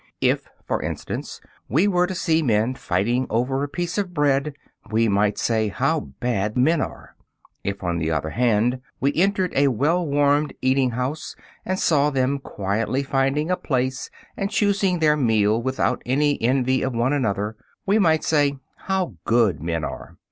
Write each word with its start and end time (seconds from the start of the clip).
If, 0.21 0.47
for 0.65 0.81
instance, 0.81 1.41
we 1.69 1.87
were 1.87 2.07
to 2.07 2.15
see 2.15 2.41
men 2.41 2.73
fighting 2.73 3.27
over 3.29 3.61
a 3.61 3.69
piece 3.69 3.99
of 3.99 4.15
bread, 4.15 4.55
we 4.89 5.07
might 5.07 5.37
say: 5.37 5.67
"How 5.67 5.99
bad 5.99 6.57
men 6.57 6.81
are!" 6.81 7.15
If, 7.63 7.83
on 7.83 7.99
the 7.99 8.09
other 8.09 8.31
hand, 8.31 8.81
we 8.99 9.13
entered 9.13 9.53
a 9.55 9.67
well 9.67 10.03
warmed 10.07 10.53
eating 10.59 10.89
house, 10.89 11.35
and 11.67 11.77
saw 11.77 12.09
them 12.09 12.39
quietly 12.39 13.03
finding 13.03 13.51
a 13.51 13.55
place 13.55 14.09
and 14.35 14.49
choosing 14.49 14.97
their 14.97 15.15
meal 15.15 15.61
without 15.61 16.01
any 16.03 16.41
envy 16.41 16.81
of 16.81 16.95
one 16.95 17.13
another, 17.13 17.55
we 17.85 17.99
might 17.99 18.23
say: 18.23 18.57
"How 18.85 19.13
good 19.25 19.61
men 19.61 19.83
are!" 19.83 20.17